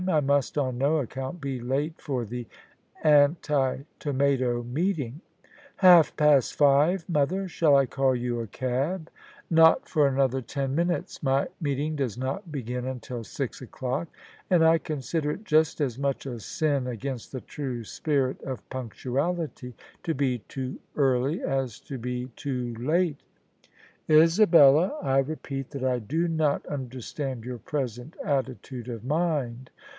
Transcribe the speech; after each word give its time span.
I 0.07 0.19
must 0.19 0.57
on 0.57 0.79
no 0.79 0.97
account 0.97 1.39
be 1.39 1.59
late 1.59 2.01
for 2.01 2.25
the 2.25 2.47
Anti 3.03 3.83
Tomato 3.99 4.63
meeting."" 4.63 5.21
Half 5.75 6.15
past 6.17 6.55
five, 6.55 7.07
mother. 7.07 7.47
Shall 7.47 7.75
I 7.75 7.85
call 7.85 8.15
you 8.15 8.39
a 8.39 8.47
cab? 8.47 9.11
""Not 9.51 9.87
for 9.87 10.07
another 10.07 10.41
ten 10.41 10.73
minutes. 10.73 11.21
My 11.21 11.49
meeting 11.61 11.95
does 11.95 12.17
not 12.17 12.51
begin 12.51 12.85
until 12.87 13.23
six 13.23 13.61
o'clock: 13.61 14.07
and 14.49 14.65
I 14.65 14.79
consider 14.79 15.29
it 15.31 15.43
just 15.43 15.79
as 15.79 15.99
much 15.99 16.25
a 16.25 16.39
sin 16.39 16.87
against 16.87 17.31
the 17.31 17.41
true 17.41 17.83
spirit 17.83 18.41
of 18.41 18.67
punctuality 18.71 19.75
to 20.01 20.15
be 20.15 20.39
too 20.47 20.79
early 20.95 21.43
as 21.43 21.79
to 21.81 21.99
be 21.99 22.23
OF 22.23 22.29
ISABEL 22.29 22.37
CARNABY 22.39 22.73
too 22.77 22.83
late. 22.83 23.23
Isabella, 24.09 24.99
I 25.03 25.19
repeat 25.19 25.69
that 25.71 25.83
I 25.83 25.99
do 25.99 26.27
not 26.27 26.65
understand 26.65 27.45
your 27.45 27.59
present 27.59 28.15
attitude 28.25 28.89
of 28.89 29.05
mind." 29.05 29.69